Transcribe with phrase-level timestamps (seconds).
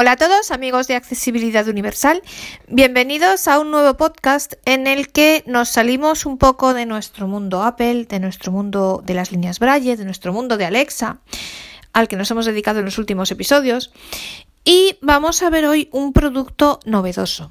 [0.00, 2.22] Hola a todos amigos de Accesibilidad Universal,
[2.68, 7.64] bienvenidos a un nuevo podcast en el que nos salimos un poco de nuestro mundo
[7.64, 11.18] Apple, de nuestro mundo de las líneas Braille, de nuestro mundo de Alexa,
[11.92, 13.90] al que nos hemos dedicado en los últimos episodios,
[14.64, 17.50] y vamos a ver hoy un producto novedoso.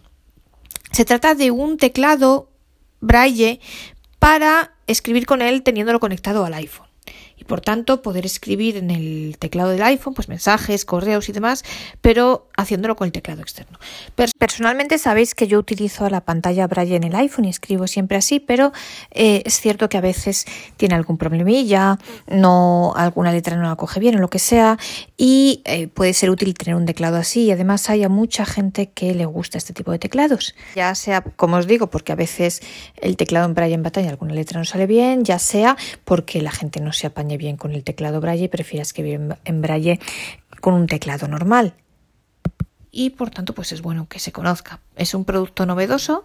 [0.93, 2.50] Se trata de un teclado
[3.02, 3.59] Braille
[4.20, 6.87] para escribir con él teniéndolo conectado al iPhone
[7.38, 11.64] y por tanto poder escribir en el teclado del iPhone pues mensajes, correos y demás,
[12.02, 13.78] pero haciéndolo con el teclado externo.
[14.40, 18.40] Personalmente sabéis que yo utilizo la pantalla Braille en el iPhone y escribo siempre así,
[18.40, 18.72] pero
[19.12, 20.45] eh, es cierto que a veces
[20.78, 24.78] tiene algún problemilla, no alguna letra no la coge bien o lo que sea
[25.16, 28.90] y eh, puede ser útil tener un teclado así y además hay a mucha gente
[28.90, 32.62] que le gusta este tipo de teclados, ya sea como os digo porque a veces
[32.95, 36.52] el teclado en Braille en batalla alguna letra no sale bien, ya sea porque la
[36.52, 39.99] gente no se apaña bien con el teclado Braille y prefiere escribir en Braille
[40.62, 41.73] con un teclado normal.
[42.91, 44.80] Y por tanto, pues es bueno que se conozca.
[44.95, 46.23] Es un producto novedoso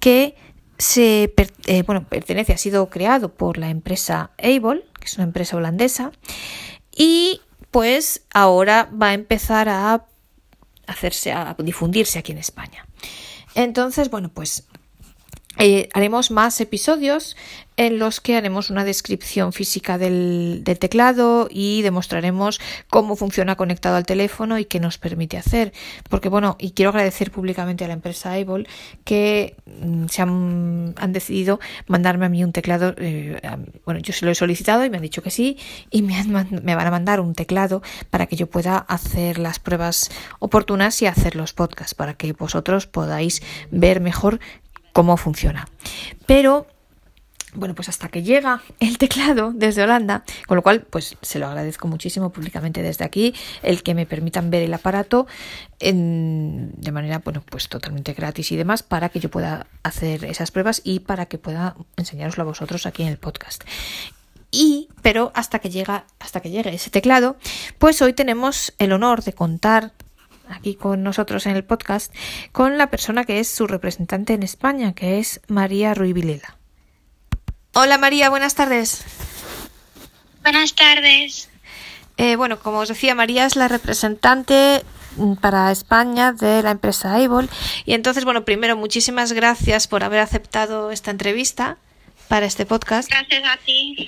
[0.00, 0.34] que
[0.78, 1.34] se
[1.66, 6.10] eh, bueno, pertenece, ha sido creado por la empresa Able, que es una empresa holandesa,
[6.96, 10.06] y pues ahora va a empezar a
[10.86, 12.86] hacerse, a difundirse aquí en España.
[13.54, 14.66] Entonces, bueno, pues
[15.60, 17.36] eh, haremos más episodios
[17.76, 24.04] en los que haremos una descripción física del, teclado y demostraremos cómo funciona conectado al
[24.04, 25.72] teléfono y qué nos permite hacer.
[26.08, 28.66] Porque bueno, y quiero agradecer públicamente a la empresa Able
[29.04, 32.94] que mm, se han, decidido mandarme a mí un teclado.
[32.96, 33.40] Eh,
[33.84, 35.58] bueno, yo se lo he solicitado y me han dicho que sí
[35.90, 40.10] y me, me van a mandar un teclado para que yo pueda hacer las pruebas
[40.38, 44.40] oportunas y hacer los podcasts para que vosotros podáis ver mejor
[44.92, 45.68] cómo funciona.
[46.26, 46.66] Pero
[47.54, 51.48] bueno, pues hasta que llega el teclado desde Holanda, con lo cual, pues se lo
[51.48, 55.26] agradezco muchísimo públicamente desde aquí, el que me permitan ver el aparato
[55.80, 60.80] de manera, bueno, pues totalmente gratis y demás, para que yo pueda hacer esas pruebas
[60.84, 63.64] y para que pueda enseñaroslo a vosotros aquí en el podcast.
[64.52, 67.36] Y, pero hasta que llega, hasta que llegue ese teclado,
[67.78, 69.92] pues hoy tenemos el honor de contar
[70.50, 72.14] aquí con nosotros en el podcast
[72.52, 76.56] con la persona que es su representante en España, que es María Ruiz Vilela.
[77.72, 79.04] Hola María, buenas tardes.
[80.42, 81.48] Buenas tardes.
[82.16, 84.82] Eh, bueno, como os decía, María es la representante
[85.16, 87.48] mm, para España de la empresa Able.
[87.86, 91.78] Y entonces, bueno, primero, muchísimas gracias por haber aceptado esta entrevista
[92.28, 93.08] para este podcast.
[93.08, 94.06] Gracias a ti.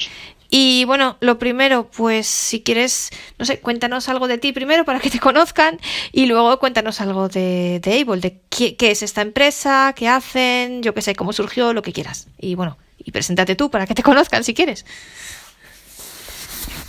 [0.55, 3.09] Y bueno, lo primero, pues si quieres,
[3.39, 5.81] no sé, cuéntanos algo de ti primero para que te conozcan
[6.13, 10.93] y luego cuéntanos algo de, de Able, de qué, es esta empresa, qué hacen, yo
[10.93, 12.27] qué sé, cómo surgió, lo que quieras.
[12.39, 14.85] Y bueno, y preséntate tú para que te conozcan si quieres.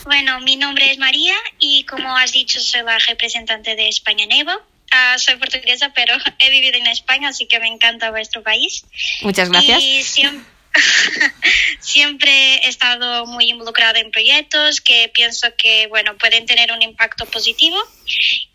[0.03, 4.33] Bueno, mi nombre es María y como has dicho, soy la representante de España en
[4.33, 4.61] Able.
[4.91, 8.85] Ah, soy portuguesa, pero he vivido en España, así que me encanta vuestro país.
[9.21, 9.81] Muchas gracias.
[9.81, 10.52] Y siempre
[11.79, 17.25] Siempre he estado muy involucrada en proyectos que pienso que bueno, pueden tener un impacto
[17.25, 17.77] positivo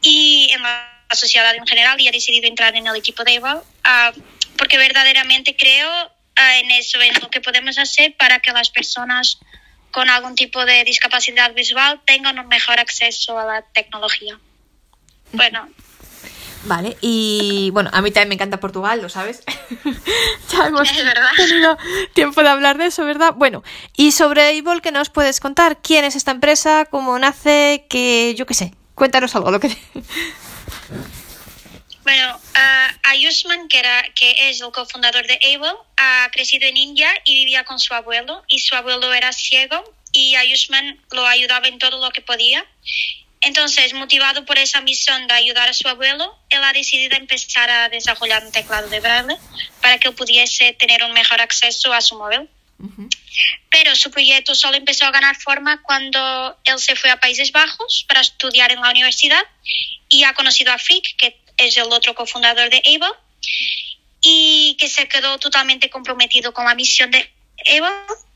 [0.03, 3.63] y en la sociedad en general y he decidido entrar en el equipo de Eval
[3.85, 4.13] ah,
[4.57, 5.91] porque verdaderamente creo
[6.37, 9.39] ah, en eso, en lo que podemos hacer para que las personas
[9.91, 14.39] con algún tipo de discapacidad visual tengan un mejor acceso a la tecnología.
[15.33, 15.69] Bueno,
[16.65, 19.43] Vale, y bueno, a mí también me encanta Portugal, lo sabes.
[20.53, 21.79] ya hemos tenido
[22.15, 23.35] tiempo de hablar de eso, ¿verdad?
[23.37, 23.63] Bueno,
[23.97, 25.81] y sobre Able, ¿qué nos puedes contar?
[25.81, 26.87] ¿Quién es esta empresa?
[26.91, 27.87] ¿Cómo nace?
[27.89, 29.69] Que yo qué sé, cuéntanos algo, lo que...
[32.09, 37.11] Bueno, uh, Ayushman, que, era, que es el cofundador de Able, ha crecido en India
[37.27, 41.79] y vivía con su abuelo, y su abuelo era ciego, y Ayushman lo ayudaba en
[41.79, 42.65] todo lo que podía.
[43.41, 47.89] Entonces, motivado por esa misión de ayudar a su abuelo, él ha decidido empezar a
[47.89, 49.37] desarrollar un teclado de braille
[49.81, 52.49] para que él pudiese tener un mejor acceso a su móvil.
[53.71, 58.05] Pero su proyecto solo empezó a ganar forma cuando él se fue a Países Bajos
[58.09, 59.43] para estudiar en la universidad
[60.09, 63.17] y ha conocido a Frick, que es el otro cofundador de Able,
[64.21, 67.31] y que se quedó totalmente comprometido con la misión de
[67.67, 67.91] Able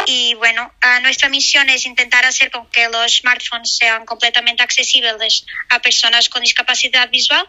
[0.07, 0.73] y bueno,
[1.03, 6.43] nuestra misión es intentar hacer con que los smartphones sean completamente accesibles a personas con
[6.43, 7.47] discapacidad visual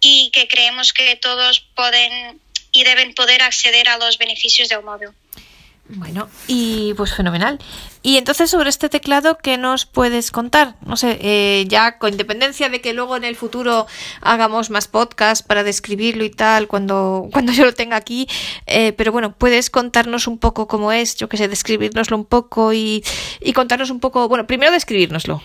[0.00, 2.40] y que creemos que todos pueden
[2.72, 5.10] y deben poder acceder a los beneficios del móvil.
[5.88, 7.60] Bueno, y pues fenomenal.
[8.02, 10.74] Y entonces sobre este teclado, ¿qué nos puedes contar?
[10.80, 13.86] No sé, eh, ya con independencia de que luego en el futuro
[14.20, 18.28] hagamos más podcasts para describirlo y tal, cuando, cuando yo lo tenga aquí,
[18.66, 22.72] eh, pero bueno, puedes contarnos un poco cómo es, yo que sé, describirnoslo un poco
[22.72, 23.04] y,
[23.40, 25.40] y contarnos un poco, bueno, primero describirnoslo.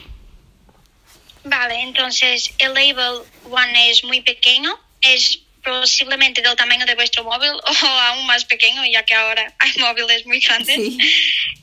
[1.44, 4.72] Vale, entonces el label One es muy pequeño,
[5.02, 7.52] es posiblemente del tamaño de vuestro móvil
[7.84, 10.76] o aún más pequeño, ya que ahora hay móviles muy grandes.
[10.76, 10.98] Sí.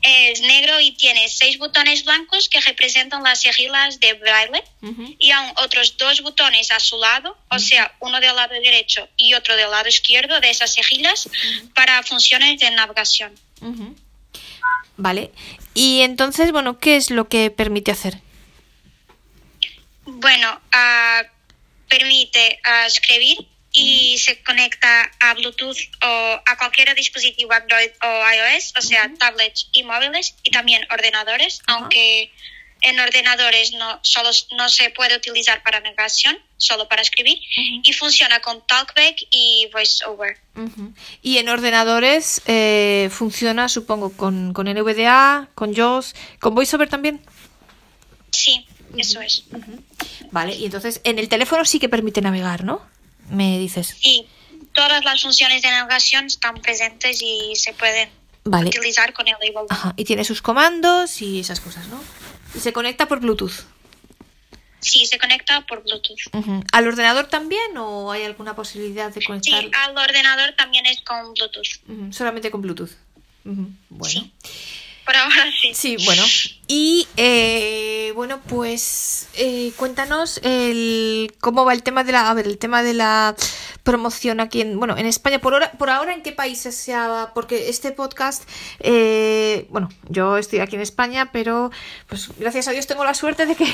[0.02, 4.62] Es negro y tiene seis botones blancos que representan las siglas de braille
[5.18, 9.34] y aún otros dos botones a su lado, o sea, uno del lado derecho y
[9.34, 11.28] otro del lado izquierdo de esas siglas
[11.74, 13.34] para funciones de navegación.
[14.96, 15.30] Vale.
[15.74, 18.18] Y entonces, bueno, ¿qué es lo que permite hacer?
[20.04, 21.22] Bueno, ah,
[21.88, 28.74] permite ah, escribir y se conecta a Bluetooth o a cualquier dispositivo Android o iOS,
[28.76, 32.32] o sea, tablets y móviles y también ordenadores, aunque
[32.82, 37.38] en ordenadores no, solo, no se puede utilizar para navegación, solo para escribir,
[37.82, 40.38] y funciona con TalkBack y VoiceOver.
[41.22, 47.20] Y en ordenadores eh, funciona, supongo, con, con NVDA, con JAWS, con VoiceOver también.
[48.30, 48.66] Sí,
[48.96, 49.44] eso es.
[50.30, 52.86] Vale, y entonces en el teléfono sí que permite navegar, ¿no?
[53.30, 53.96] Me dices.
[54.00, 54.26] Sí,
[54.72, 58.08] todas las funciones de navegación están presentes y se pueden
[58.44, 58.68] Vale.
[58.68, 59.66] utilizar con el label.
[59.70, 62.00] Ajá, y tiene sus comandos y esas cosas, ¿no?
[62.54, 63.64] Y se conecta por Bluetooth.
[64.80, 66.64] Sí, se conecta por Bluetooth.
[66.72, 71.34] ¿Al ordenador también o hay alguna posibilidad de Sí, conectar al ordenador también es con
[71.34, 72.12] Bluetooth.
[72.12, 72.92] Solamente con Bluetooth?
[73.44, 74.04] Bueno.
[74.08, 74.32] Sí.
[75.72, 75.96] Sí.
[76.04, 76.22] Bueno.
[76.66, 82.46] Y eh, bueno, pues eh, cuéntanos el cómo va el tema de la, a ver,
[82.46, 83.34] el tema de la
[83.84, 85.38] promoción aquí en, bueno, en España.
[85.38, 88.46] Por ahora, por ahora, ¿en qué países se ha, porque este podcast,
[88.80, 91.70] eh, bueno, yo estoy aquí en España, pero
[92.06, 93.66] pues gracias a Dios tengo la suerte de que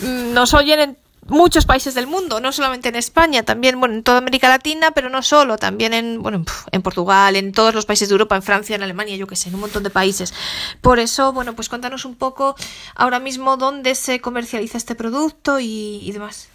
[0.32, 0.98] nos oyen en
[1.28, 5.10] muchos países del mundo, no solamente en España, también bueno, en toda América Latina, pero
[5.10, 8.76] no solo, también en bueno, en Portugal, en todos los países de Europa, en Francia,
[8.76, 10.34] en Alemania, yo que sé, en un montón de países.
[10.80, 12.56] Por eso, bueno, pues cuéntanos un poco
[12.94, 16.48] ahora mismo dónde se comercializa este producto y, y demás.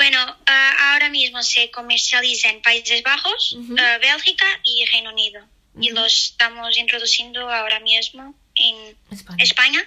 [0.00, 5.44] Bueno, ah, ahora mismo se comercializa en Países Bajos, ah, Bélgica y Reino Unido.
[5.78, 8.96] Y lo estamos introduciendo ahora mismo en
[9.38, 9.86] España.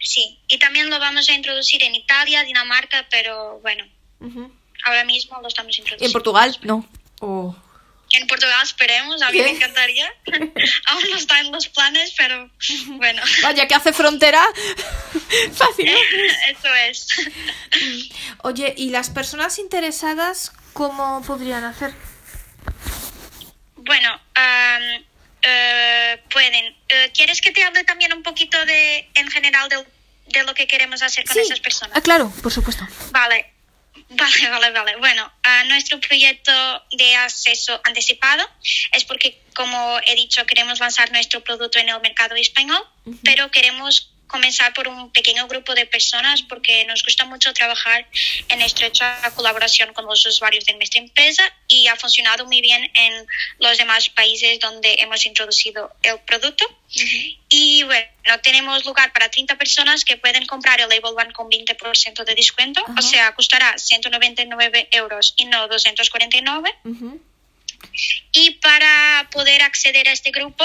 [0.00, 3.84] Sí, y también lo vamos a introducir en Italia, Dinamarca, pero bueno,
[4.84, 6.06] ahora mismo lo estamos ¿Y introduciendo.
[6.06, 6.58] en Portugal?
[6.62, 6.88] No.
[7.20, 7.54] Oh.
[8.12, 9.44] En Portugal esperemos, a mí ¿Qué?
[9.44, 10.12] me encantaría.
[10.86, 12.50] Aún no está en los planes, pero
[12.96, 14.42] bueno, Vaya, que hace frontera.
[15.52, 15.92] Fácil.
[15.92, 15.98] ¿no?
[16.48, 17.06] eso es.
[18.42, 21.92] Oye, ¿y las personas interesadas cómo podrían hacer?
[23.76, 25.04] Bueno, am,
[25.42, 26.76] eh, pueden.
[26.88, 29.08] eh, ¿Quieres que te hable también un poquito de,
[29.40, 29.84] general, de,
[30.26, 31.96] de lo que queremos hacer con esas personas?
[31.96, 32.86] Ah, claro, por supuesto.
[33.10, 33.52] Vale,
[34.10, 34.96] vale, vale, vale.
[34.96, 36.52] Bueno, ah, nuestro proyecto
[36.92, 38.48] de acceso anticipado
[38.92, 42.82] es porque, como he dicho, queremos lanzar nuestro producto en el mercado español,
[43.24, 48.06] pero queremos comenzar por un pequeño grupo de personas porque nos gusta mucho trabajar
[48.48, 53.26] en estrecha colaboración con los usuarios de nuestra empresa y ha funcionado muy bien en
[53.58, 56.64] los demás países donde hemos introducido el producto.
[57.48, 58.08] Y bueno,
[58.42, 62.80] tenemos lugar para 30 personas que pueden comprar el Label One con 20% de descuento.
[62.80, 62.94] Ajá.
[62.98, 66.74] O sea, costará 199 euros y no 249.
[66.84, 67.20] Ujú.
[68.32, 68.99] Y para
[69.30, 70.64] poder acceder a este grupo,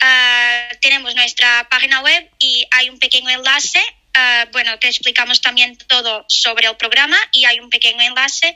[0.00, 3.80] ah, tenemos nuestra página web y hay un pequeño enlace.
[4.14, 8.54] ah, bueno, te explicamos también todo sobre el programa y hay un pequeño enlace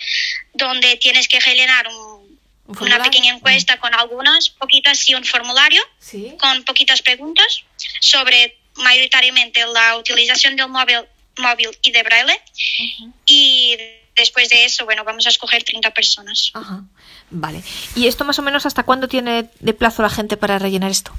[0.52, 5.80] donde tienes que rellenar un- ¿Un una pequeña encuesta con algunas poquitas y un formulario
[5.99, 6.35] Sí.
[6.38, 7.62] con poquitas preguntas
[8.00, 11.06] sobre mayoritariamente la utilización del móvil,
[11.38, 12.38] móvil y de braille.
[12.99, 13.12] Ujú.
[13.25, 13.76] Y
[14.16, 16.50] después de eso, bueno, vamos a escoger 30 personas.
[16.54, 16.82] Ajá.
[17.30, 17.62] Vale.
[17.94, 21.12] ¿Y esto más o menos hasta cuándo tiene de plazo la gente para rellenar esto?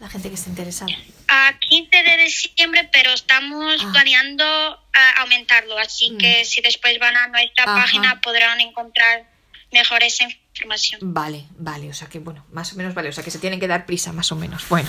[0.00, 0.90] La gente que esté interesada.
[1.28, 3.90] A 15 de diciembre, pero estamos Ah.
[3.92, 6.18] planeando ah, aumentarlo, así Mm.
[6.18, 7.82] que si después van a nuestra Ajá.
[7.82, 9.24] página podrán encontrar
[9.78, 11.00] mejor esa información.
[11.02, 13.60] Vale, vale, o sea que bueno, más o menos vale, o sea que se tienen
[13.60, 14.68] que dar prisa, más o menos.
[14.68, 14.88] Bueno,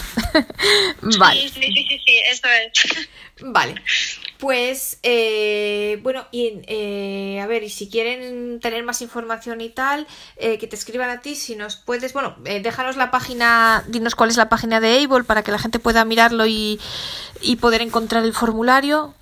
[1.20, 1.41] vale.
[1.41, 3.08] Sí, sí, sí, sí, eso es.
[3.39, 3.75] Vale,
[4.39, 10.08] pues eh, bueno, y eh, a ver, y si quieren tener más información y tal,
[10.38, 14.15] eh, que te escriban a ti, si nos puedes, bueno, eh, déjanos la página, dinos
[14.15, 16.79] cuál es la página de Able para que la gente pueda mirarlo y,
[17.39, 19.13] y poder encontrar el formulario.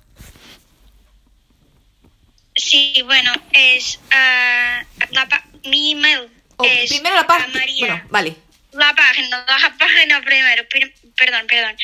[2.54, 6.28] Sí, bueno, es ah, la pa- mi email.
[6.64, 7.64] Es primero la página.
[7.78, 8.36] Bueno, vale,
[8.72, 10.64] La página, la página primero,
[11.16, 11.76] perdón, perdón.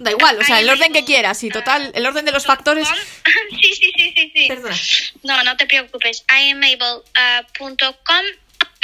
[0.00, 2.46] Da igual, o sea, el orden que quieras, y ah, total, el orden de los
[2.46, 2.88] factores.
[3.50, 4.48] sí, sí, sí, sí, sí.
[4.48, 4.76] Perdona.
[5.22, 6.24] No, no te preocupes.
[6.50, 8.24] imable.com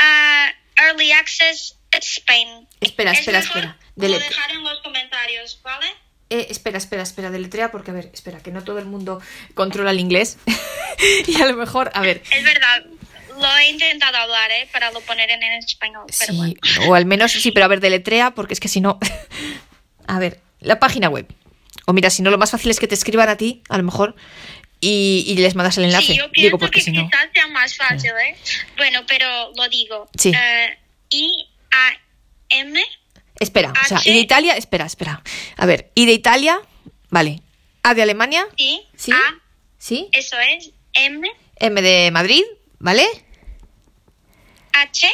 [0.01, 2.69] uh, Early Access Spain.
[2.81, 3.79] Espera, Es espera, mejor espera.
[3.97, 5.87] Lo dejar en los comentarios, ¿vale?
[6.31, 9.23] Eh, espera, espera, espera, deletrea porque, a ver, espera, que no todo el mundo
[9.55, 10.39] controla el inglés.
[11.27, 12.23] y a lo mejor, a ver.
[12.31, 12.85] Es verdad,
[13.41, 14.69] lo he intentado hablar, ¿eh?
[14.73, 16.07] Para lo poner en, español.
[16.19, 18.99] Pero sí, o al menos sí, pero a ver, deletrea porque es que si no.
[20.07, 21.27] a ver, la página web.
[21.87, 23.83] O mira, si no, lo más fácil es que te escriban a ti, a lo
[23.83, 24.15] mejor,
[24.81, 26.13] y, les mandas el enlace.
[26.13, 27.09] Sí, yo pienso digo, porque que si no...
[27.09, 28.37] quizás sea más fácil, ¿eh?
[28.77, 30.09] Bueno, pero lo digo.
[30.17, 30.33] Sí.
[30.35, 30.79] Eh,
[31.11, 32.85] I-A-M.
[33.41, 35.23] Espera, o sea, y de Italia, espera, espera.
[35.57, 36.61] A ver, y de Italia,
[37.09, 37.41] vale.
[37.83, 38.47] A de Alemania.
[38.57, 38.83] Sí.
[38.97, 39.13] Sí.
[39.13, 39.41] A,
[39.79, 40.09] sí.
[40.13, 40.73] Eso es.
[40.95, 41.29] M.
[41.57, 42.43] M de Madrid,
[42.79, 43.07] ¿vale?
[44.83, 45.09] H.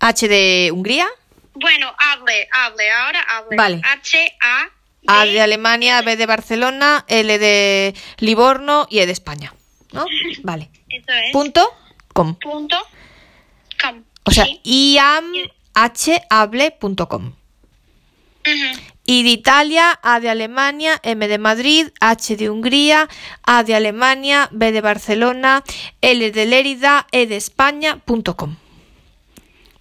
[0.00, 1.06] H de Hungría.
[1.54, 3.56] Bueno, hable, hable, ahora hable.
[3.56, 3.80] Vale.
[3.84, 4.68] H, A.
[5.06, 9.54] A de Alemania, B de Barcelona, L de Livorno y E de España.
[9.92, 10.06] ¿No?
[10.42, 10.70] Vale.
[10.88, 11.32] Eso es.
[11.32, 11.68] Punto
[12.12, 12.34] com.
[12.36, 12.76] Punto
[13.80, 14.02] com.
[14.24, 14.60] O sea, Sí.
[14.64, 17.32] iamhable.com.
[19.06, 23.08] I de Italia, A de Alemania, M de Madrid, H de Hungría,
[23.42, 25.62] A de Alemania, B de Barcelona,
[26.00, 28.56] L de Lérida, E de España, punto com.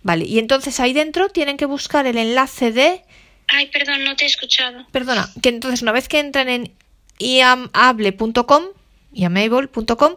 [0.03, 3.01] Vale, y entonces ahí dentro tienen que buscar el enlace de...
[3.47, 4.85] Ay, perdón, no te he escuchado.
[4.91, 6.73] Perdona, que entonces una vez que entran en
[7.19, 8.63] iamable.com,
[9.13, 10.15] iamable.com,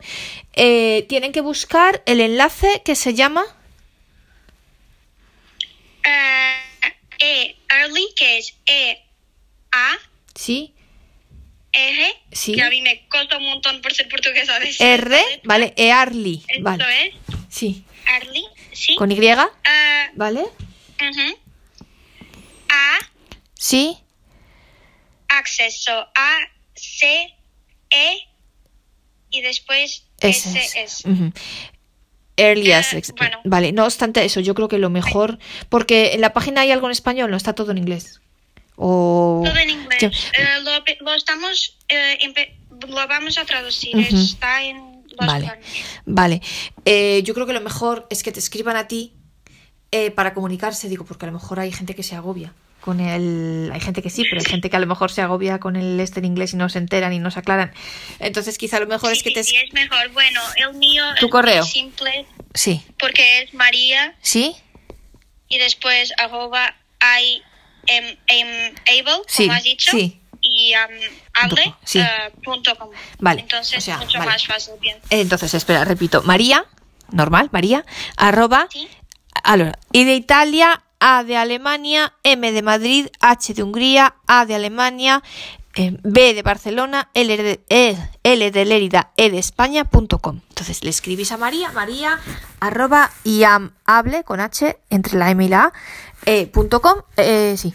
[0.55, 3.45] eh, tienen que buscar el enlace que se llama...
[7.19, 9.03] E, early, que es E,
[9.73, 9.97] A,
[10.35, 10.75] Sí,
[11.73, 12.15] R.
[12.31, 12.53] Sí.
[12.55, 14.59] Que a mí me cuesta un montón por ser portuguesa.
[14.61, 17.15] decir R, vale, Early, Esto vale, es.
[17.49, 18.45] sí, Early,
[18.77, 18.97] sí.
[18.97, 20.45] con Y, Ah, ¿vale?
[22.69, 22.99] A,
[23.55, 23.97] Sí,
[25.29, 25.93] acceso.
[26.15, 26.37] A,
[26.75, 27.35] C,
[27.91, 28.19] E.
[29.31, 30.71] Y después S.
[30.75, 31.05] S.
[32.37, 33.13] Early Eh, access.
[33.17, 33.39] bueno.
[33.45, 35.39] Vale, no obstante eso, yo creo que lo mejor,
[35.71, 38.21] porque en la página hay algo en español, no está todo en inglés.
[38.77, 40.03] O Todo en inglés.
[40.39, 41.79] Eh, lo, lo estamos.
[41.89, 42.19] eh,
[42.89, 43.97] lo vamos a traducir.
[43.99, 45.53] Está en Vale,
[46.05, 46.43] vale.
[46.85, 49.13] Eh, yo creo que lo mejor es que te escriban a ti
[49.93, 53.71] eh, para comunicarse, digo, porque a lo mejor hay gente que se agobia con el...
[53.73, 55.99] Hay gente que sí, pero hay gente que a lo mejor se agobia con el
[55.99, 57.73] este en inglés y no se enteran y no se aclaran.
[58.21, 59.43] Entonces quizá lo mejor es que te...
[59.43, 60.09] sí, es mejor.
[60.13, 61.65] Bueno, el mío ¿Tu es correo?
[61.65, 64.55] simple Sí, porque es María ¿sí?
[65.49, 67.43] y después arroba I
[67.93, 69.91] am, am able, Sí, como has dicho.
[69.91, 70.21] sí.
[70.59, 71.01] Y um,
[71.35, 71.99] hable sí.
[72.01, 72.89] eh, punto com.
[73.19, 74.31] Vale, Entonces o sea, mucho vale.
[74.31, 74.97] más fácil, bien.
[75.11, 76.23] Entonces, espera, repito.
[76.23, 76.65] María,
[77.11, 77.85] normal, María,
[78.17, 78.89] arroba, Sí.
[79.45, 84.55] allora, I de Italia, A de Alemania, M de Madrid, H de Hungría, A de
[84.55, 85.23] Alemania,
[85.75, 90.41] eh, B de Barcelona, L de, E- L de Lérida, E de España, punto com.
[90.49, 92.19] Entonces le escribís a María, María,
[92.61, 95.73] arroba, iamable, con H, entre la M y la A,
[96.25, 97.75] eh, punto com, eh, sí.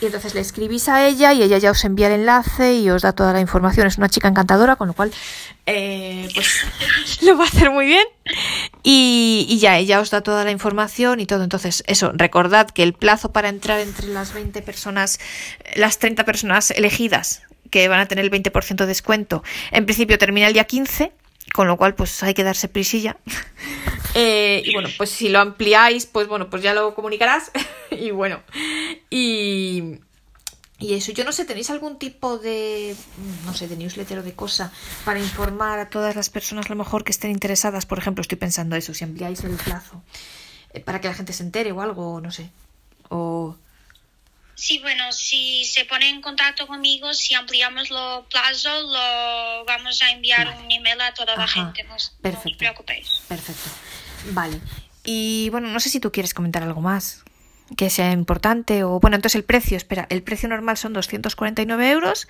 [0.00, 3.02] Y entonces le escribís a ella y ella ya os envía el enlace y os
[3.02, 3.86] da toda la información.
[3.86, 5.10] Es una chica encantadora, con lo cual
[5.64, 6.66] eh, pues
[7.22, 8.04] lo va a hacer muy bien.
[8.82, 11.44] Y, y ya ella os da toda la información y todo.
[11.44, 15.18] Entonces, eso, recordad que el plazo para entrar entre las 20 personas,
[15.76, 20.46] las 30 personas elegidas que van a tener el 20% de descuento, en principio termina
[20.48, 21.12] el día 15.
[21.52, 23.16] Con lo cual, pues hay que darse prisilla.
[24.18, 27.50] Eh, y bueno, pues si lo ampliáis, pues bueno, pues ya lo comunicarás.
[27.90, 28.40] y bueno,
[29.10, 29.98] y,
[30.78, 32.96] y eso, yo no sé, ¿tenéis algún tipo de,
[33.44, 34.72] no sé, de newsletter o de cosa
[35.04, 37.84] para informar a todas las personas a lo mejor que estén interesadas?
[37.84, 40.02] Por ejemplo, estoy pensando eso, si ampliáis el plazo
[40.72, 42.50] eh, para que la gente se entere o algo, no sé.
[43.10, 43.56] O...
[44.56, 50.10] Sí, bueno, si se pone en contacto conmigo, si ampliamos los plazos, lo vamos a
[50.10, 50.60] enviar Vale.
[50.64, 51.84] un email a toda la gente.
[51.84, 52.58] No, os- no os perfecto.
[52.58, 53.22] preocupéis.
[53.28, 53.68] Perfecto.
[54.30, 54.58] Vale.
[55.04, 57.22] Y bueno, no sé si tú quieres comentar algo más
[57.76, 62.26] que sea importante o bueno, entonces el precio, espera, el precio normal son 249 euros.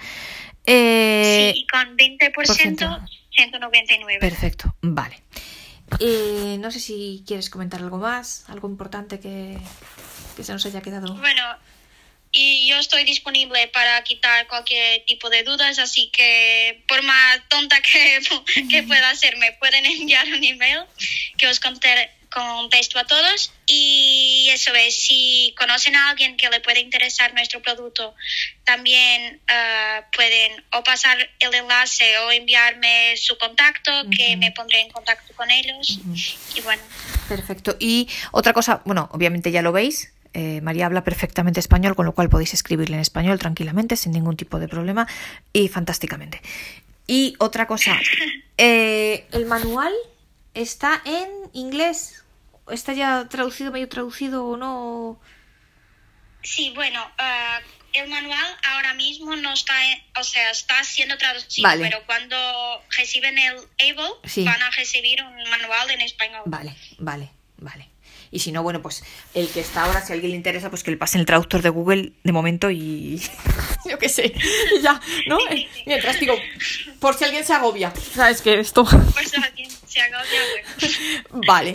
[0.65, 2.99] Eh, sí, y con 20%, por ciento.
[3.31, 4.19] 199.
[4.19, 5.23] Perfecto, vale.
[6.01, 9.59] Eh, no sé si quieres comentar algo más, algo importante que,
[10.37, 11.15] que se nos haya quedado.
[11.17, 11.43] Bueno,
[12.39, 17.81] y yo estoy disponible para quitar cualquier tipo de dudas, así que por más tonta
[17.81, 18.21] que,
[18.71, 20.81] que pueda ser, me pueden enviar un email
[21.39, 23.53] que os conte- contesto a todos.
[23.67, 28.15] Y eso es, si conocen a alguien que le puede interesar nuestro producto,
[28.65, 34.39] también eh, pueden o pasar el enlace o enviarme su contacto, que Ujú.
[34.39, 35.99] me pondré en contacto con ellos.
[36.55, 36.83] Y bueno,
[37.29, 37.77] Perfecto.
[37.81, 40.13] Y otra cosa, bueno, obviamente ya lo veis.
[40.39, 44.37] Eh, María habla perfectamente español, con lo cual podéis escribirle en español tranquilamente, sin ningún
[44.37, 45.07] tipo de problema
[45.53, 46.43] y fantásticamente.
[47.07, 47.99] Y otra cosa,
[48.59, 49.95] eh, el manual
[50.53, 52.23] está en inglés.
[52.71, 55.19] ¿Está ya traducido, medio traducido o no?
[56.43, 57.61] Sí, bueno, ah,
[57.95, 59.73] el manual ahora mismo no está,
[60.21, 61.83] o sea, está siendo traducido, Vale.
[61.83, 62.37] pero cuando
[62.99, 64.45] reciben el Able Sí.
[64.45, 66.43] van a recibir un manual en español.
[66.45, 67.89] Vale, vale, vale.
[68.31, 69.05] Y si no, bueno, pues
[69.35, 71.63] el que está ahora, si a alguien le interesa, pues que le pasen el traductor
[71.63, 73.21] de Google de momento y
[73.91, 74.33] yo qué sé,
[74.77, 75.39] y ya, ¿no?
[75.51, 76.35] Eh, Mientras digo,
[77.01, 78.85] por si alguien se agobia, ¿sabes que esto?
[78.85, 80.41] Por si alguien se agobia,
[81.31, 81.43] bueno.
[81.47, 81.75] Vale.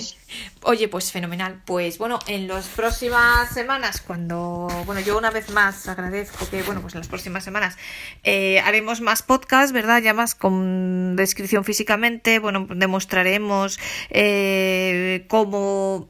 [0.63, 1.61] Oye, pues fenomenal.
[1.65, 6.81] Pues bueno, en las próximas semanas, cuando, bueno, yo una vez más agradezco que, bueno,
[6.81, 7.77] pues en las próximas semanas
[8.23, 10.01] eh, haremos más podcasts, ¿verdad?
[10.01, 13.79] Ya más con descripción físicamente, bueno, demostraremos
[14.09, 16.07] eh, cómo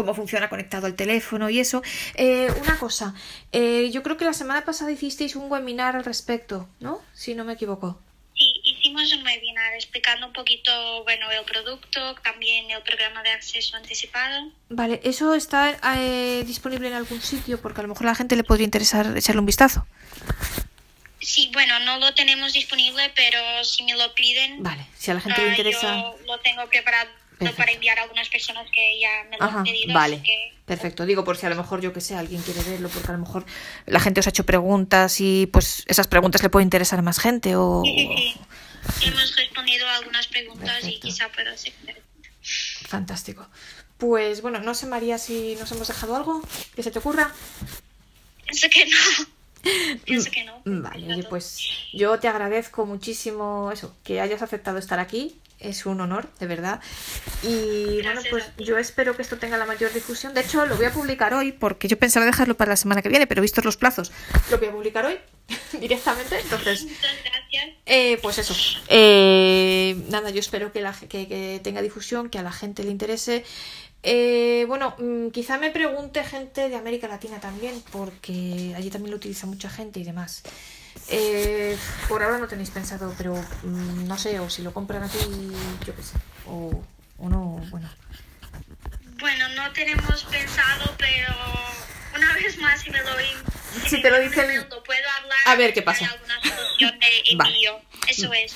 [0.00, 1.82] cómo funciona conectado el teléfono y eso.
[2.14, 3.14] Eh, una cosa,
[3.52, 7.02] eh, yo creo que la semana pasada hicisteis un webinar al respecto, ¿no?
[7.12, 8.00] Si no me equivoco.
[8.34, 13.76] Sí, hicimos un webinar explicando un poquito, bueno, el producto, también el programa de acceso
[13.76, 14.50] anticipado.
[14.70, 17.60] Vale, ¿eso está eh, disponible en algún sitio?
[17.60, 19.86] Porque a lo mejor a la gente le podría interesar echarle un vistazo.
[21.20, 25.20] Sí, bueno, no lo tenemos disponible, pero si me lo piden, Vale, si a la
[25.20, 26.00] gente le ah, interesa.
[26.00, 27.56] yo lo tengo preparado Perfecto.
[27.56, 29.92] para enviar a algunas personas que ya me lo Ajá, han pedido.
[29.94, 31.06] vale, así que- perfecto.
[31.06, 33.18] Digo, por si a lo mejor, yo que sé, alguien quiere verlo, porque a lo
[33.18, 33.44] mejor
[33.86, 37.18] la gente os ha hecho preguntas y pues esas preguntas le pueden interesar a más
[37.18, 37.82] gente o...
[37.84, 38.34] Sí, sí,
[38.98, 39.06] sí.
[39.06, 41.72] Hemos respondido a algunas preguntas y quizá pueda ser.
[42.86, 43.46] Fantástico.
[43.98, 46.42] Pues bueno, no sé, María, si nos hemos dejado algo
[46.74, 47.32] que se te ocurra.
[48.46, 49.26] Pienso que no.
[50.04, 50.62] Pienso que no.
[50.64, 51.58] Vale, oye, pues
[51.92, 55.36] yo te agradezco muchísimo eso, que hayas aceptado estar aquí.
[55.60, 56.80] Es un honor, de verdad.
[57.42, 60.32] Y bueno, pues yo espero que esto tenga la mayor difusión.
[60.32, 63.10] De hecho, lo voy a publicar hoy porque yo pensaba dejarlo para la semana que
[63.10, 64.10] viene, pero vistos los plazos,
[64.50, 65.18] lo voy a publicar hoy
[65.80, 66.40] directamente.
[66.40, 67.76] Entonces, Muchas gracias.
[67.86, 68.54] eh, pues eso.
[68.88, 72.90] Eh, nada, yo espero que, la, que, que tenga difusión, que a la gente le
[72.90, 73.44] interese.
[74.02, 79.18] Eh, bueno, mm, quizá me pregunte gente de América Latina también, porque allí también lo
[79.18, 80.42] utiliza mucha gente y demás.
[81.08, 81.76] Eh,
[82.08, 85.18] por ahora no tenéis pensado, pero mm, no sé, o si lo compran aquí,
[85.86, 86.14] yo qué sé,
[86.46, 86.82] o,
[87.18, 87.88] o no, bueno.
[89.18, 91.34] Bueno, no tenemos pensado, pero
[92.16, 93.10] una vez más, si me lo
[93.86, 95.38] Si te lo dicen- puedo hablar.
[95.46, 96.08] A ver qué pasa.
[97.36, 97.56] Vale.
[98.08, 98.54] Eso es.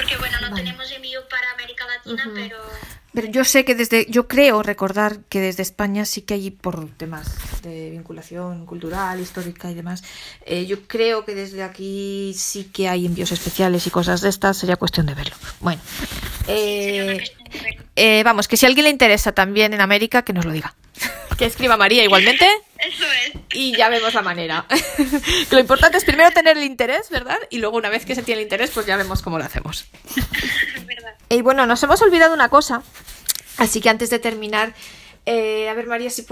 [0.00, 0.62] Porque bueno, no Vale.
[0.62, 2.56] tenemos envío para América Latina, pero
[3.12, 6.88] Pero yo sé que desde, yo creo recordar que desde España sí que hay por
[6.96, 7.26] temas
[7.62, 10.02] de vinculación cultural, histórica y demás.
[10.46, 14.56] eh, yo creo que desde aquí sí que hay envíos especiales y cosas de estas.
[14.56, 15.36] Sería cuestión de verlo.
[15.60, 15.82] Bueno,
[16.46, 17.22] eh,
[17.96, 20.74] eh, vamos, que si a alguien le interesa también en América, que nos lo diga.
[21.36, 22.46] Que escriba María igualmente
[22.86, 23.32] Eso es.
[23.52, 24.66] y ya vemos la manera.
[24.96, 27.38] que lo importante es primero tener el interés, ¿verdad?
[27.50, 29.86] Y luego una vez que se tiene el interés, pues ya vemos cómo lo hacemos.
[30.86, 31.14] verdad.
[31.28, 32.82] Y bueno, nos hemos olvidado una cosa,
[33.58, 34.74] así que antes de terminar,
[35.26, 36.24] eh, a ver María, si,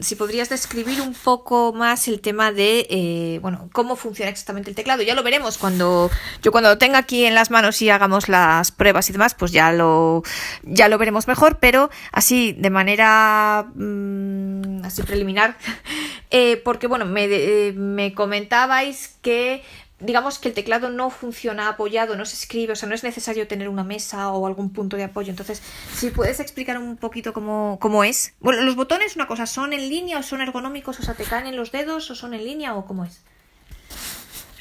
[0.00, 4.76] si podrías describir un poco más el tema de, eh, bueno, cómo funciona exactamente el
[4.76, 5.02] teclado.
[5.02, 6.10] Ya lo veremos cuando
[6.42, 9.50] yo cuando lo tenga aquí en las manos y hagamos las pruebas y demás, pues
[9.50, 10.22] ya lo,
[10.62, 15.56] ya lo veremos mejor, pero así de manera mm, así preliminar,
[16.30, 19.62] eh, porque bueno, me, me comentabais que
[20.00, 23.48] digamos que el teclado no funciona apoyado, no se escribe, o sea, no es necesario
[23.48, 25.30] tener una mesa o algún punto de apoyo.
[25.30, 25.62] Entonces,
[25.94, 28.34] si puedes explicar un poquito cómo, cómo es.
[28.40, 31.00] Bueno, los botones, una cosa, ¿son en línea o son ergonómicos?
[31.00, 33.22] O sea, ¿te caen en los dedos o son en línea o cómo es?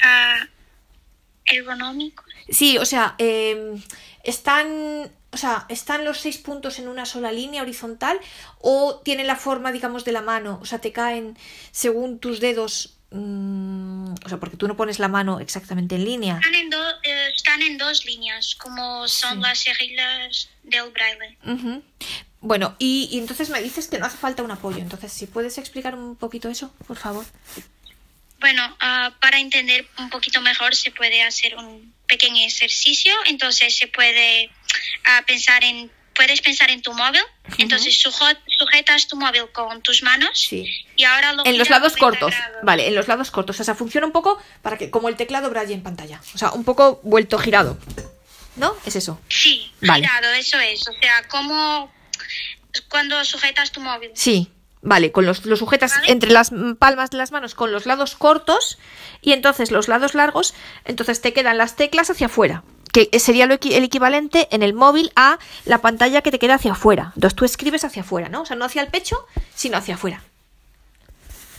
[0.04, 0.48] Ah,
[1.46, 2.24] ergonómico.
[2.50, 3.80] Sí, o sea, eh,
[4.24, 5.12] están...
[5.30, 8.18] O sea, ¿están los seis puntos en una sola línea horizontal
[8.60, 10.58] o tienen la forma, digamos, de la mano?
[10.62, 11.38] O sea, te caen
[11.72, 12.97] según tus dedos.
[13.12, 16.36] Mm, o sea, porque tú no pones la mano exactamente en línea.
[16.38, 19.42] Están en, do- eh, están en dos líneas, como son Sí.
[19.42, 21.38] las reglas del braille.
[22.40, 24.78] Bueno, y, y entonces me dices que no hace falta un apoyo.
[24.78, 27.26] Entonces, si puedes explicar un poquito eso, por favor.
[28.40, 33.12] Bueno, ah, para entender un poquito mejor se puede hacer un pequeño ejercicio.
[33.26, 34.52] Entonces se puede
[35.06, 37.22] ah, pensar en, puedes pensar en tu móvil.
[37.60, 38.26] Entonces sujo-
[38.58, 40.66] sujetas tu móvil con tus manos Sí.
[40.98, 42.34] y ahora lo En los lados 90 cortos.
[42.64, 43.58] Vale, en los lados cortos.
[43.60, 46.20] O sea, funciona un poco para que, como el teclado braille en pantalla.
[46.34, 47.78] O sea, un poco vuelto girado.
[48.58, 48.76] ¿No?
[48.86, 49.22] Es eso.
[49.30, 50.02] Sí, Vale.
[50.08, 50.88] girado, eso es.
[50.88, 51.94] O sea, como
[52.90, 54.12] cuando sujetas tu móvil.
[54.16, 54.52] Sí.
[54.82, 56.12] Vale, con los, lo sujetas Vale.
[56.12, 58.78] entre las palmas de las manos con los lados cortos
[59.22, 60.54] y entonces los lados largos,
[60.86, 62.64] entonces te quedan las teclas hacia afuera,
[63.06, 66.72] que sería lo el equivalente en el móvil a la pantalla que te queda hacia
[66.72, 67.12] afuera.
[67.16, 68.42] Entonces tú escribes hacia afuera, ¿no?
[68.42, 70.24] O sea, no hacia el pecho, sino hacia afuera.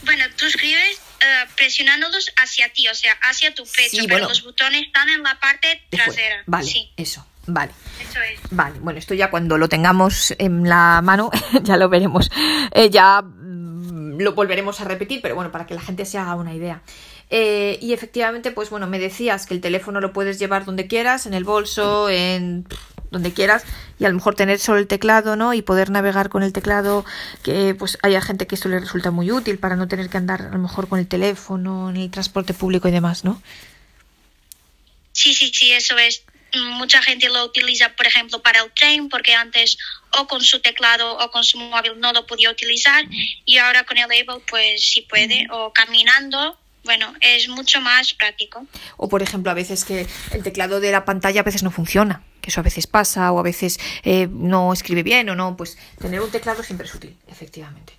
[0.03, 4.29] Bueno, tú escribes eh, presionándolos hacia ti, o sea, hacia tu pecho, Sí, pero bueno.
[4.29, 6.42] los botones están en la parte trasera.
[6.46, 7.72] Vale, Sí, eso, vale.
[8.01, 8.40] eso es.
[8.51, 11.31] Vale, bueno, esto ya cuando lo tengamos en la mano
[11.62, 12.31] ya lo veremos.
[12.72, 16.35] Eh, ya mm, lo volveremos a repetir, pero bueno, para que la gente se haga
[16.35, 16.83] una idea.
[17.30, 21.26] Eh, y efectivamente, pues bueno, me decías que el teléfono lo puedes llevar donde quieras,
[21.26, 22.66] en el bolso, en
[23.10, 23.64] donde quieras,
[23.98, 25.54] y a lo mejor tener solo el teclado, ¿no?
[25.54, 27.04] Y poder navegar con el teclado,
[27.42, 30.42] que pues haya gente que esto le resulta muy útil para no tener que andar
[30.42, 33.42] a lo mejor con el teléfono, en el transporte público y demás, ¿no?
[35.12, 36.22] Sí, sí, sí, eso es.
[36.54, 39.76] Mucha gente lo utiliza, por ejemplo, para el tren, porque antes
[40.18, 43.04] o con su teclado o con su móvil no lo podía utilizar,
[43.44, 48.66] y ahora con el Able, pues sí puede, o caminando, bueno, es mucho más práctico.
[48.96, 52.22] O por ejemplo, a veces que el teclado de la pantalla a veces no funciona,
[52.40, 55.78] que eso a veces pasa, o a veces eh, no escribe bien o no, pues
[55.98, 57.94] tener un teclado siempre es útil, efectivamente.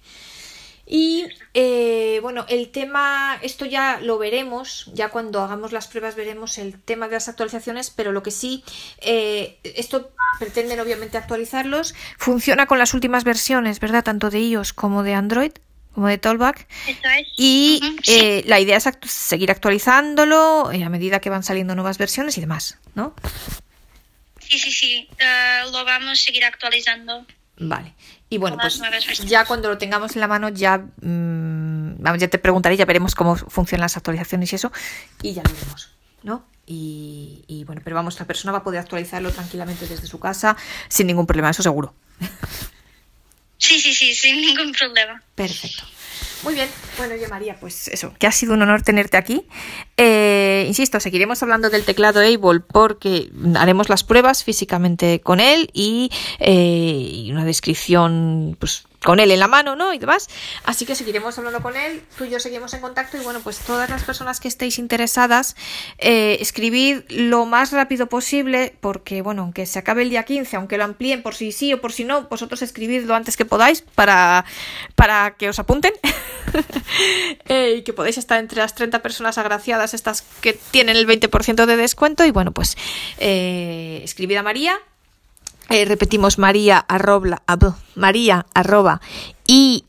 [0.91, 6.57] Y eh, bueno, el tema, esto ya lo veremos, ya cuando hagamos las pruebas veremos
[6.57, 8.63] el tema de las actualizaciones, pero lo que sí,
[9.01, 14.03] eh, esto pretenden obviamente actualizarlos, funciona con las últimas versiones, ¿verdad?
[14.03, 15.51] Tanto de iOS como de Android,
[15.93, 16.67] como de Tollback.
[17.37, 22.41] Y eh, la idea es seguir actualizándolo a medida que van saliendo nuevas versiones y
[22.41, 23.13] demás, ¿no?
[24.39, 25.09] Sí, sí, sí,
[25.71, 27.25] lo vamos a seguir actualizando.
[27.59, 27.93] Vale.
[28.29, 28.79] Y bueno, pues
[29.25, 33.35] ya cuando lo tengamos en la mano ya, mmm, ya te preguntaré, ya veremos cómo
[33.35, 34.71] funcionan las actualizaciones y eso,
[35.21, 35.89] y ya lo veremos,
[36.23, 36.45] ¿no?
[36.65, 40.55] Y, y bueno, pero vamos, la persona va a poder actualizarlo tranquilamente desde su casa
[40.87, 41.95] sin ningún problema, eso seguro.
[44.19, 45.21] Sin ningún problema.
[45.35, 45.83] Perfecto.
[46.43, 49.45] Muy bien, bueno, yo María, pues eso, que ha sido un honor tenerte aquí.
[49.97, 56.09] Eh, insisto, seguiremos hablando del teclado Able porque haremos las pruebas físicamente con él y,
[56.39, 59.93] eh, y una descripción pues, con él en la mano, ¿no?
[59.93, 60.27] Y demás.
[60.63, 63.59] Así que seguiremos hablando con él, tú y yo seguimos en contacto y bueno, pues
[63.59, 65.55] todas las personas que estéis interesadas,
[65.97, 70.77] eh, escribid lo más rápido posible porque, bueno, aunque se acabe el día 15, aunque
[70.77, 73.81] lo amplíen por si sí o por si no, vosotros escribid lo antes que podáis
[73.81, 74.45] para,
[74.95, 75.93] para que os apunten
[77.47, 81.65] eh, y que podáis estar entre las 30 personas agraciadas, estas que tienen el 20%
[81.65, 82.77] de descuento y bueno, pues
[83.17, 84.79] eh, escribid a María
[85.69, 87.41] eh, repetimos María arroba,
[87.95, 89.01] María arroba
[89.47, 89.81] eh,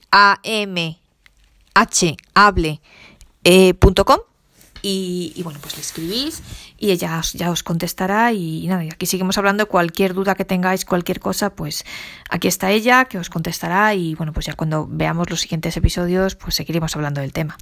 [4.83, 6.43] y, y, bueno, pues le escribís
[6.79, 10.87] y ella ya os contestará y, nada, y aquí seguimos hablando, cualquier duda que tengáis,
[10.87, 11.85] cualquier cosa, pues
[12.31, 16.37] aquí está ella que os contestará y bueno, pues ya cuando veamos los siguientes episodios,
[16.37, 17.59] pues seguiremos hablando del tema.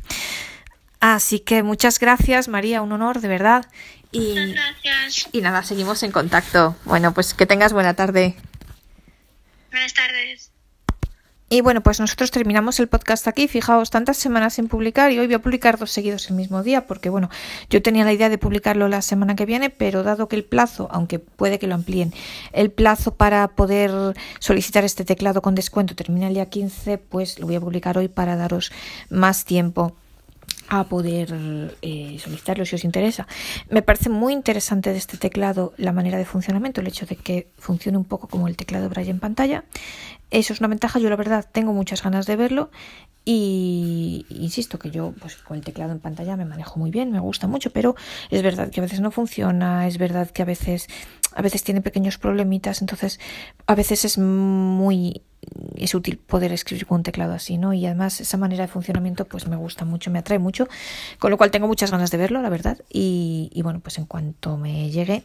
[1.01, 3.67] Así que muchas gracias María, un honor de verdad
[4.11, 5.29] y, gracias.
[5.33, 6.77] Y nada, seguimos en contacto.
[6.85, 8.37] Bueno, pues que tengas buena tarde.
[9.71, 10.51] Buenas tardes.
[11.51, 13.49] Y bueno, pues nosotros terminamos el podcast aquí.
[13.49, 16.87] Fijaos, tantas semanas sin publicar y hoy voy a publicar dos seguidos el mismo día
[16.87, 17.31] porque bueno,
[17.71, 20.89] yo tenía la idea de publicarlo la semana que viene, pero dado que el plazo,
[20.91, 22.13] aunque puede que lo amplíen,
[22.53, 27.47] el plazo para poder solicitar este teclado con descuento termina el día 15, pues lo
[27.47, 28.71] voy a publicar hoy para daros
[29.09, 29.97] más tiempo
[30.69, 31.35] a poder
[31.83, 33.27] eh, solicitarlo si os interesa.
[33.71, 37.49] Me parece muy interesante de este teclado la manera de funcionamiento, el hecho de que
[37.59, 39.65] funcione un poco como el teclado Braille en pantalla.
[40.31, 42.71] Eso es una ventaja, yo la verdad tengo muchas ganas de verlo
[43.25, 47.21] y insisto que yo pues con el teclado en pantalla me manejo muy bien, me
[47.21, 47.95] gusta mucho, pero
[48.31, 50.89] es verdad que a veces no funciona, es verdad que a veces
[51.39, 53.21] a veces tiene pequeños problemitas, entonces
[53.69, 55.23] a veces es muy
[55.77, 57.73] es útil poder escribir con un teclado así, ¿no?
[57.73, 60.67] Y además esa manera de funcionamiento pues me gusta mucho, me atrae mucho,
[61.21, 64.07] con lo cual tengo muchas ganas de verlo, la verdad, y, y bueno, pues en
[64.07, 65.23] cuanto me llegue,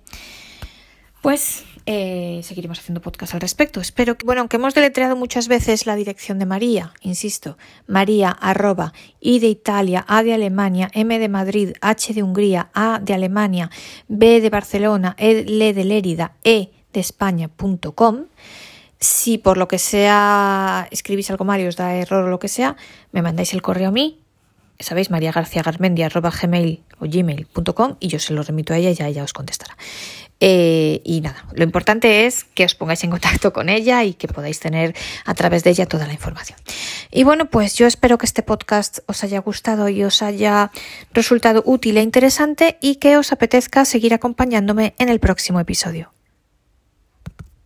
[1.24, 3.80] pues eh, seguiremos haciendo podcast al respecto.
[3.80, 7.58] Espero que, bueno, aunque hemos deletreado muchas veces la dirección de María, insisto,
[7.88, 13.00] María arroba I de Italia, A de Alemania, M de Madrid, H de Hungría, A
[13.02, 13.72] de Alemania,
[14.10, 18.26] B de Barcelona, E de Lérida, E de España.com.
[19.00, 22.50] Si por lo que sea escribís algo mal y os da error o lo que
[22.50, 22.76] sea,
[23.14, 24.20] me mandáis el correo a mí,
[24.80, 29.34] sabéis, gmail o gmail.com y yo se lo remito a ella y ya ella os
[29.34, 29.78] contestará.
[30.40, 34.28] Eh, y nada, lo importante es que os pongáis en contacto con ella y que
[34.28, 36.60] podáis tener a través de ella toda la información.
[37.12, 40.72] Y bueno, pues yo espero que este podcast os haya gustado y os haya
[41.14, 46.12] resultado útil e interesante y que os apetezca seguir acompañándome en el próximo episodio.